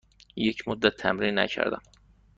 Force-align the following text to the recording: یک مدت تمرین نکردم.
یک 0.35 0.67
مدت 0.67 0.95
تمرین 0.95 1.39
نکردم. 1.39 1.81